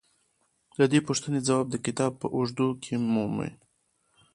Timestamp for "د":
0.77-0.79, 1.71-1.75